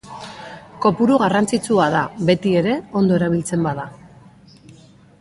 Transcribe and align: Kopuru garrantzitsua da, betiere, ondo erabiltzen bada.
Kopuru 0.85 1.17
garrantzitsua 1.25 1.87
da, 1.97 2.01
betiere, 2.31 2.75
ondo 3.03 3.19
erabiltzen 3.21 3.71
bada. 3.71 3.87